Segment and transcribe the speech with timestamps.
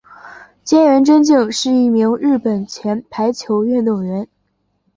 [0.63, 4.27] 菅原贞敬是一名日本前排球运动员。